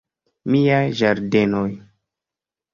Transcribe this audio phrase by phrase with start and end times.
[0.53, 1.69] Miaj ĝardenoj!